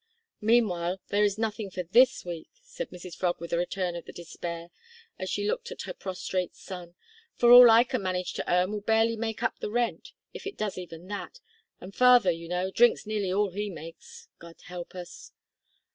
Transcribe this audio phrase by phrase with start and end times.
[0.41, 4.11] "Meanwhile there is nothing for this week," said Mrs Frog with a return of the
[4.11, 4.69] despair,
[5.19, 6.95] as she looked at her prostrate son,
[7.35, 10.57] "for all I can manage to earn will barely make up the rent if it
[10.57, 11.39] does even that
[11.79, 14.27] and father, you know, drinks nearly all he makes.
[14.39, 15.33] God help us!"